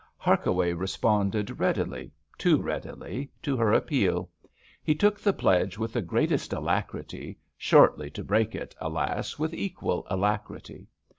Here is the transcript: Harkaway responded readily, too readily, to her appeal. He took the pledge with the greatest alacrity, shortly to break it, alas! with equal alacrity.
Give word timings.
Harkaway 0.17 0.73
responded 0.73 1.59
readily, 1.59 2.11
too 2.39 2.59
readily, 2.59 3.29
to 3.43 3.55
her 3.55 3.71
appeal. 3.71 4.31
He 4.81 4.95
took 4.95 5.19
the 5.19 5.31
pledge 5.31 5.77
with 5.77 5.93
the 5.93 6.01
greatest 6.01 6.53
alacrity, 6.53 7.37
shortly 7.55 8.09
to 8.09 8.23
break 8.23 8.55
it, 8.55 8.73
alas! 8.81 9.37
with 9.37 9.53
equal 9.53 10.07
alacrity. 10.09 10.87